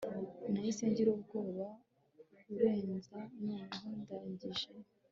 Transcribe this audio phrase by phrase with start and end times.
[0.51, 1.67] nahise ngira ubwoba
[2.41, 4.67] kurenza noneho ndangije